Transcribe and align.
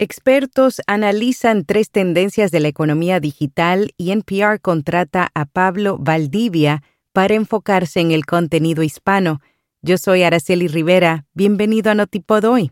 Expertos 0.00 0.80
analizan 0.86 1.64
tres 1.64 1.90
tendencias 1.90 2.52
de 2.52 2.60
la 2.60 2.68
economía 2.68 3.18
digital 3.18 3.94
y 3.96 4.12
NPR 4.12 4.60
contrata 4.60 5.28
a 5.34 5.44
Pablo 5.44 5.98
Valdivia 5.98 6.84
para 7.12 7.34
enfocarse 7.34 7.98
en 7.98 8.12
el 8.12 8.24
contenido 8.24 8.84
hispano. 8.84 9.40
Yo 9.82 9.98
soy 9.98 10.22
Araceli 10.22 10.68
Rivera. 10.68 11.26
Bienvenido 11.34 11.90
a 11.90 11.96
Notipod 11.96 12.44
hoy. 12.44 12.70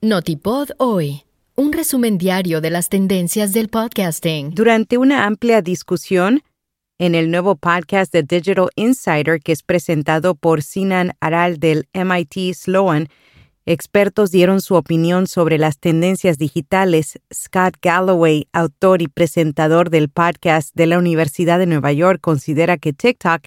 Notipod 0.00 0.70
hoy. 0.78 1.22
Un 1.54 1.72
resumen 1.72 2.18
diario 2.18 2.60
de 2.60 2.70
las 2.70 2.88
tendencias 2.88 3.52
del 3.52 3.68
podcasting. 3.68 4.52
Durante 4.52 4.98
una 4.98 5.26
amplia 5.26 5.62
discusión, 5.62 6.42
en 6.98 7.14
el 7.14 7.30
nuevo 7.30 7.56
podcast 7.56 8.12
de 8.12 8.22
Digital 8.22 8.68
Insider 8.74 9.40
que 9.40 9.52
es 9.52 9.62
presentado 9.62 10.34
por 10.34 10.62
Sinan 10.62 11.12
Aral 11.20 11.58
del 11.58 11.88
MIT 11.92 12.54
Sloan, 12.54 13.08
expertos 13.66 14.30
dieron 14.30 14.60
su 14.60 14.76
opinión 14.76 15.26
sobre 15.26 15.58
las 15.58 15.78
tendencias 15.78 16.38
digitales. 16.38 17.20
Scott 17.32 17.76
Galloway, 17.82 18.48
autor 18.52 19.02
y 19.02 19.08
presentador 19.08 19.90
del 19.90 20.08
podcast 20.08 20.74
de 20.74 20.86
la 20.86 20.98
Universidad 20.98 21.58
de 21.58 21.66
Nueva 21.66 21.92
York, 21.92 22.20
considera 22.20 22.78
que 22.78 22.92
TikTok 22.92 23.42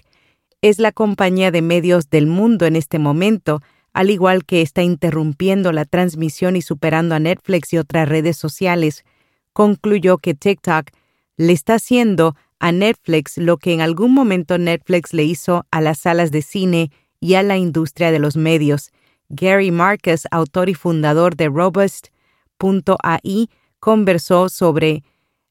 es 0.62 0.78
la 0.78 0.92
compañía 0.92 1.50
de 1.50 1.62
medios 1.62 2.08
del 2.10 2.26
mundo 2.26 2.66
en 2.66 2.76
este 2.76 2.98
momento, 2.98 3.62
al 3.92 4.10
igual 4.10 4.44
que 4.44 4.62
está 4.62 4.82
interrumpiendo 4.82 5.72
la 5.72 5.86
transmisión 5.86 6.54
y 6.54 6.62
superando 6.62 7.16
a 7.16 7.18
Netflix 7.18 7.72
y 7.72 7.78
otras 7.78 8.08
redes 8.08 8.36
sociales. 8.36 9.04
Concluyó 9.52 10.18
que 10.18 10.34
TikTok 10.34 10.90
le 11.36 11.52
está 11.52 11.74
haciendo 11.74 12.36
a 12.60 12.72
Netflix 12.72 13.38
lo 13.38 13.56
que 13.56 13.72
en 13.72 13.80
algún 13.80 14.14
momento 14.14 14.58
Netflix 14.58 15.12
le 15.12 15.24
hizo 15.24 15.66
a 15.70 15.80
las 15.80 15.98
salas 15.98 16.30
de 16.30 16.42
cine 16.42 16.92
y 17.18 17.34
a 17.34 17.42
la 17.42 17.56
industria 17.56 18.12
de 18.12 18.18
los 18.18 18.36
medios. 18.36 18.92
Gary 19.28 19.70
Marcus, 19.70 20.26
autor 20.30 20.68
y 20.68 20.74
fundador 20.74 21.36
de 21.36 21.48
Robust.ai, 21.48 23.48
conversó 23.78 24.48
sobre 24.48 25.02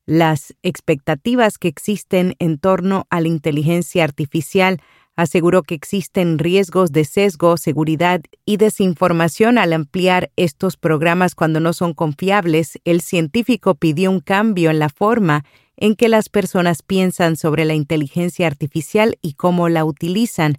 las 0.06 0.56
expectativas 0.64 1.58
que 1.58 1.67
existen 1.67 2.36
en 2.39 2.58
torno 2.58 3.06
a 3.09 3.22
la 3.22 3.28
inteligencia 3.28 4.03
artificial, 4.03 4.81
aseguró 5.16 5.64
que 5.64 5.75
existen 5.75 6.39
riesgos 6.39 6.91
de 6.91 7.06
sesgo, 7.06 7.58
seguridad 7.58 8.22
y 8.45 8.58
desinformación 8.58 9.58
al 9.58 9.73
ampliar 9.73 10.31
estos 10.36 10.78
programas 10.78 11.36
cuando 11.36 11.59
no 11.59 11.73
son 11.73 11.94
confiables. 11.94 12.80
El 12.86 13.02
científico 13.02 13.75
pidió 13.75 14.12
un 14.12 14.19
cambio 14.19 14.72
en 14.72 14.80
la 14.80 14.89
forma 14.89 15.45
en 15.81 15.95
que 15.95 16.09
las 16.09 16.27
personas 16.27 16.83
piensan 16.83 17.38
sobre 17.38 17.63
la 17.63 17.73
inteligencia 17.73 18.47
artificial 18.47 19.17
y 19.22 19.33
cómo 19.33 19.69
la 19.69 19.85
utilizan. 19.85 20.58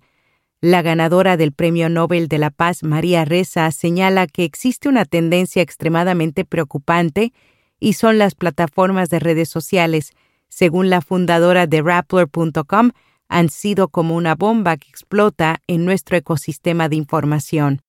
La 0.63 0.81
ganadora 0.81 1.37
del 1.37 1.53
Premio 1.53 1.91
Nobel 1.91 2.27
de 2.27 2.39
la 2.39 2.51
Paz, 2.51 2.83
María 2.83 3.27
Reza, 3.27 3.71
señala 3.71 4.27
que 4.27 4.45
existe 4.45 4.89
una 4.89 5.05
tendencia 5.05 5.61
extremadamente 5.61 6.45
preocupante 6.47 7.33
y 7.79 7.93
son 7.93 8.19
las 8.19 8.35
plataformas 8.35 9.11
de 9.11 9.19
redes 9.19 9.51
sociales. 9.51 10.13
Según 10.49 10.89
la 10.89 11.03
fundadora 11.03 11.67
de 11.67 11.83
Rappler.com, 11.83 12.91
han 13.29 13.49
sido 13.51 13.89
como 13.89 14.17
una 14.17 14.35
bomba 14.35 14.79
que 14.79 14.89
explota 14.89 15.61
en 15.67 15.85
nuestro 15.85 16.17
ecosistema 16.17 16.89
de 16.89 16.97
información. 16.97 17.83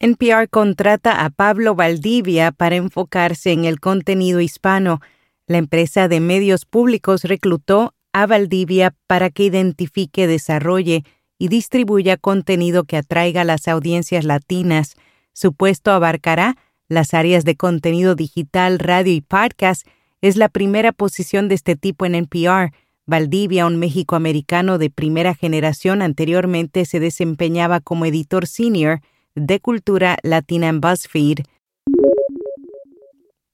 NPR 0.00 0.48
contrata 0.48 1.24
a 1.24 1.30
Pablo 1.30 1.74
Valdivia 1.74 2.52
para 2.52 2.76
enfocarse 2.76 3.50
en 3.50 3.64
el 3.64 3.80
contenido 3.80 4.40
hispano. 4.40 5.00
La 5.48 5.56
empresa 5.56 6.08
de 6.08 6.20
medios 6.20 6.66
públicos 6.66 7.24
reclutó 7.24 7.94
a 8.12 8.26
Valdivia 8.26 8.94
para 9.06 9.30
que 9.30 9.44
identifique, 9.44 10.26
desarrolle 10.26 11.04
y 11.38 11.48
distribuya 11.48 12.18
contenido 12.18 12.84
que 12.84 12.98
atraiga 12.98 13.40
a 13.40 13.44
las 13.44 13.66
audiencias 13.66 14.26
latinas. 14.26 14.96
Su 15.32 15.54
puesto 15.54 15.90
abarcará 15.90 16.58
las 16.86 17.14
áreas 17.14 17.46
de 17.46 17.56
contenido 17.56 18.14
digital, 18.14 18.78
radio 18.78 19.14
y 19.14 19.22
podcast. 19.22 19.86
Es 20.20 20.36
la 20.36 20.50
primera 20.50 20.92
posición 20.92 21.48
de 21.48 21.54
este 21.54 21.76
tipo 21.76 22.04
en 22.04 22.14
NPR. 22.14 22.74
Valdivia, 23.06 23.66
un 23.66 23.78
México-americano 23.78 24.76
de 24.76 24.90
primera 24.90 25.34
generación, 25.34 26.02
anteriormente 26.02 26.84
se 26.84 27.00
desempeñaba 27.00 27.80
como 27.80 28.04
editor 28.04 28.46
senior 28.46 29.00
de 29.34 29.60
cultura 29.60 30.18
latina 30.22 30.68
en 30.68 30.82
BuzzFeed. 30.82 31.38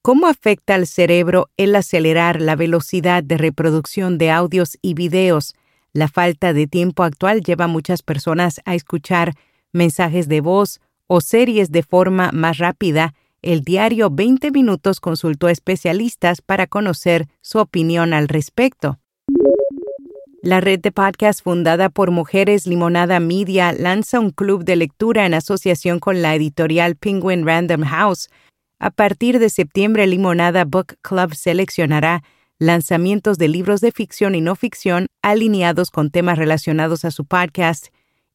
¿Cómo 0.05 0.27
afecta 0.27 0.75
al 0.75 0.85
cerebro 0.85 1.49
el 1.57 1.75
acelerar 1.75 2.39
la 2.39 2.55
velocidad 2.55 3.23
de 3.23 3.39
reproducción 3.39 4.19
de 4.19 4.29
audios 4.29 4.77
y 4.83 4.93
videos? 4.93 5.55
La 5.93 6.07
falta 6.07 6.53
de 6.53 6.67
tiempo 6.67 7.01
actual 7.01 7.41
lleva 7.41 7.65
a 7.65 7.67
muchas 7.67 8.03
personas 8.03 8.61
a 8.65 8.75
escuchar 8.75 9.33
mensajes 9.73 10.27
de 10.27 10.41
voz 10.41 10.79
o 11.07 11.21
series 11.21 11.71
de 11.71 11.81
forma 11.81 12.29
más 12.33 12.59
rápida. 12.59 13.15
El 13.41 13.63
diario 13.63 14.11
20 14.11 14.51
Minutos 14.51 14.99
consultó 14.99 15.47
a 15.47 15.51
especialistas 15.51 16.39
para 16.39 16.67
conocer 16.67 17.25
su 17.41 17.57
opinión 17.57 18.13
al 18.13 18.27
respecto. 18.27 18.99
La 20.43 20.61
red 20.61 20.81
de 20.81 20.91
podcast 20.91 21.43
fundada 21.43 21.89
por 21.89 22.11
Mujeres 22.11 22.67
Limonada 22.67 23.19
Media 23.19 23.73
lanza 23.73 24.19
un 24.19 24.29
club 24.29 24.65
de 24.65 24.75
lectura 24.75 25.25
en 25.25 25.33
asociación 25.33 25.97
con 25.97 26.21
la 26.21 26.35
editorial 26.35 26.95
Penguin 26.95 27.43
Random 27.43 27.81
House 27.81 28.29
a 28.79 28.91
partir 28.91 29.39
de 29.39 29.49
septiembre, 29.49 30.07
Limonada 30.07 30.65
Book 30.65 30.97
Club 31.01 31.33
seleccionará 31.33 32.23
lanzamientos 32.59 33.37
de 33.37 33.47
libros 33.47 33.81
de 33.81 33.91
ficción 33.91 34.35
y 34.35 34.41
no 34.41 34.55
ficción 34.55 35.07
alineados 35.21 35.91
con 35.91 36.09
temas 36.09 36.37
relacionados 36.37 37.05
a 37.05 37.11
su 37.11 37.25
podcast 37.25 37.87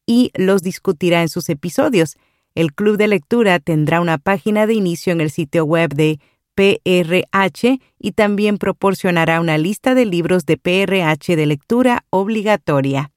y 0.06 0.31
los 0.34 0.62
discutirá 0.62 1.23
en 1.23 1.28
sus 1.28 1.49
episodios. 1.49 2.17
El 2.55 2.73
club 2.73 2.97
de 2.97 3.09
lectura 3.09 3.61
tendrá 3.61 4.01
una 4.01 4.19
página 4.19 4.67
de 4.67 4.75
inicio 4.75 5.12
en 5.12 5.21
el 5.21 5.31
sitio 5.31 5.65
web 5.65 5.95
de 5.95 6.19
PRH 6.55 7.81
y 7.99 8.12
también 8.12 8.59
proporcionará 8.59 9.41
una 9.41 9.57
lista 9.57 9.95
de 9.95 10.05
libros 10.05 10.45
de 10.47 10.57
PRH 10.57 11.37
de 11.37 11.47
lectura 11.47 12.05
obligatoria. 12.11 13.12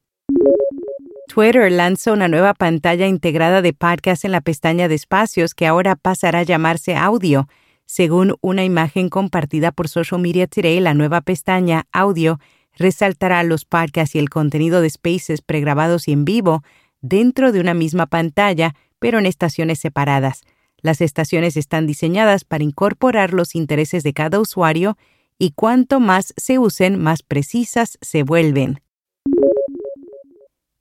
Twitter 1.33 1.71
lanza 1.71 2.11
una 2.11 2.27
nueva 2.27 2.53
pantalla 2.53 3.07
integrada 3.07 3.63
de 3.63 3.73
podcast 3.73 4.23
en 4.23 4.31
la 4.31 4.41
pestaña 4.41 4.87
de 4.87 4.93
espacios 4.93 5.55
que 5.55 5.65
ahora 5.65 5.95
pasará 5.95 6.39
a 6.39 6.43
llamarse 6.43 6.95
audio. 6.95 7.47
Según 7.87 8.35
una 8.41 8.63
imagen 8.63 9.09
compartida 9.09 9.71
por 9.71 9.87
Social 9.87 10.21
Media 10.21 10.45
Today, 10.45 10.79
la 10.79 10.93
nueva 10.93 11.21
pestaña 11.21 11.87
audio 11.91 12.39
resaltará 12.77 13.41
los 13.41 13.65
podcasts 13.65 14.13
y 14.13 14.19
el 14.19 14.29
contenido 14.29 14.79
de 14.79 14.91
spaces 14.91 15.41
pregrabados 15.41 16.07
y 16.07 16.11
en 16.11 16.23
vivo 16.23 16.61
dentro 17.01 17.51
de 17.51 17.61
una 17.61 17.73
misma 17.73 18.05
pantalla, 18.05 18.75
pero 18.99 19.17
en 19.17 19.25
estaciones 19.25 19.79
separadas. 19.79 20.43
Las 20.81 21.01
estaciones 21.01 21.57
están 21.57 21.87
diseñadas 21.87 22.43
para 22.43 22.63
incorporar 22.63 23.33
los 23.33 23.55
intereses 23.55 24.03
de 24.03 24.13
cada 24.13 24.39
usuario 24.39 24.99
y 25.39 25.53
cuanto 25.53 25.99
más 25.99 26.35
se 26.37 26.59
usen, 26.59 27.01
más 27.01 27.23
precisas 27.23 27.97
se 28.01 28.21
vuelven. 28.21 28.83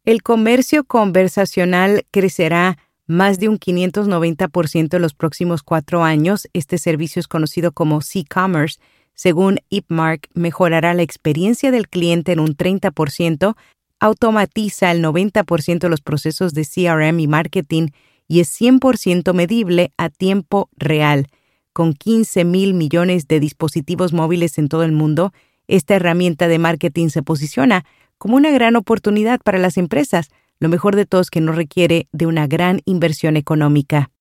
El 0.04 0.24
comercio 0.24 0.82
conversacional 0.82 2.06
crecerá 2.10 2.76
más 3.06 3.38
de 3.38 3.48
un 3.48 3.60
590% 3.60 4.96
en 4.96 5.02
los 5.02 5.14
próximos 5.14 5.62
cuatro 5.62 6.02
años. 6.02 6.48
Este 6.52 6.78
servicio 6.78 7.20
es 7.20 7.28
conocido 7.28 7.70
como 7.70 8.00
C-Commerce. 8.00 8.80
Según 9.14 9.60
IPMark, 9.68 10.28
mejorará 10.34 10.92
la 10.94 11.02
experiencia 11.02 11.70
del 11.70 11.88
cliente 11.88 12.32
en 12.32 12.40
un 12.40 12.56
30%, 12.56 13.54
automatiza 14.00 14.90
el 14.90 15.04
90% 15.04 15.78
de 15.78 15.88
los 15.88 16.00
procesos 16.00 16.52
de 16.52 16.66
CRM 16.66 17.20
y 17.20 17.28
marketing 17.28 17.88
y 18.26 18.40
es 18.40 18.60
100% 18.60 19.32
medible 19.34 19.92
a 19.98 20.08
tiempo 20.08 20.68
real. 20.76 21.28
Con 21.72 21.92
15 21.92 22.44
mil 22.44 22.74
millones 22.74 23.28
de 23.28 23.38
dispositivos 23.38 24.12
móviles 24.12 24.58
en 24.58 24.68
todo 24.68 24.82
el 24.82 24.90
mundo, 24.90 25.32
esta 25.68 25.94
herramienta 25.94 26.48
de 26.48 26.58
marketing 26.58 27.08
se 27.10 27.22
posiciona 27.22 27.84
como 28.22 28.36
una 28.36 28.52
gran 28.52 28.76
oportunidad 28.76 29.40
para 29.40 29.58
las 29.58 29.76
empresas. 29.76 30.30
Lo 30.60 30.68
mejor 30.68 30.94
de 30.94 31.06
todo 31.06 31.20
es 31.22 31.28
que 31.28 31.40
no 31.40 31.50
requiere 31.50 32.06
de 32.12 32.26
una 32.26 32.46
gran 32.46 32.80
inversión 32.84 33.36
económica. 33.36 34.12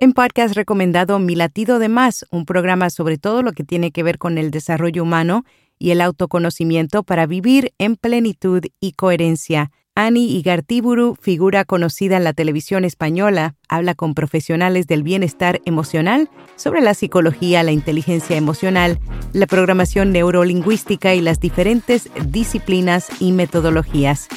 En 0.00 0.12
podcast 0.12 0.56
recomendado 0.56 1.20
Mi 1.20 1.36
Latido 1.36 1.78
de 1.78 1.88
Más, 1.88 2.26
un 2.32 2.44
programa 2.44 2.90
sobre 2.90 3.16
todo 3.16 3.42
lo 3.42 3.52
que 3.52 3.62
tiene 3.62 3.92
que 3.92 4.02
ver 4.02 4.18
con 4.18 4.38
el 4.38 4.50
desarrollo 4.50 5.04
humano 5.04 5.44
y 5.78 5.92
el 5.92 6.00
autoconocimiento 6.00 7.04
para 7.04 7.26
vivir 7.26 7.72
en 7.78 7.94
plenitud 7.94 8.60
y 8.80 8.90
coherencia. 8.94 9.70
Ani 9.98 10.36
Igartiburu, 10.36 11.16
figura 11.18 11.64
conocida 11.64 12.18
en 12.18 12.24
la 12.24 12.34
televisión 12.34 12.84
española, 12.84 13.54
habla 13.66 13.94
con 13.94 14.12
profesionales 14.12 14.86
del 14.86 15.02
bienestar 15.02 15.62
emocional 15.64 16.28
sobre 16.56 16.82
la 16.82 16.92
psicología, 16.92 17.62
la 17.62 17.72
inteligencia 17.72 18.36
emocional, 18.36 19.00
la 19.32 19.46
programación 19.46 20.12
neurolingüística 20.12 21.14
y 21.14 21.22
las 21.22 21.40
diferentes 21.40 22.10
disciplinas 22.26 23.08
y 23.20 23.32
metodologías. 23.32 24.28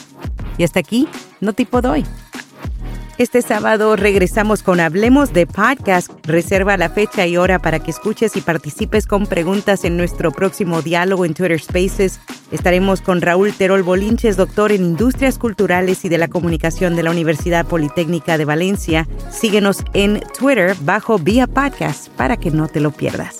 Y 0.58 0.64
hasta 0.64 0.80
aquí, 0.80 1.10
no 1.42 1.52
tipo 1.52 1.82
doy. 1.82 2.06
Este 3.20 3.42
sábado 3.42 3.98
regresamos 3.98 4.64
con 4.64 4.80
Hablemos 4.80 5.34
de 5.34 5.46
Podcast. 5.46 6.10
Reserva 6.26 6.78
la 6.78 6.90
fecha 6.90 7.28
y 7.28 7.36
hora 7.36 7.60
para 7.60 7.80
que 7.80 7.92
escuches 7.92 8.38
y 8.38 8.42
participes 8.42 9.06
con 9.06 9.28
preguntas 9.28 9.84
en 9.84 9.98
nuestro 9.98 10.32
próximo 10.32 10.82
diálogo 10.82 11.26
en 11.26 11.34
Twitter 11.34 11.60
Spaces. 11.60 12.22
Estaremos 12.50 13.02
con 13.02 13.20
Raúl 13.20 13.52
Terol 13.52 13.84
Bolinches, 13.84 14.38
doctor 14.38 14.72
en 14.72 14.86
Industrias 14.86 15.38
Culturales 15.38 16.06
y 16.06 16.10
de 16.10 16.18
la 16.18 16.30
Comunicación 16.30 16.96
de 16.96 17.04
la 17.04 17.12
Universidad 17.12 17.66
Politécnica 17.66 18.38
de 18.38 18.46
Valencia. 18.46 19.06
Síguenos 19.30 19.84
en 19.94 20.22
Twitter 20.40 20.74
bajo 20.80 21.20
Vía 21.20 21.46
Podcast 21.46 22.08
para 22.12 22.38
que 22.38 22.52
no 22.52 22.70
te 22.70 22.80
lo 22.80 22.92
pierdas. 22.92 23.39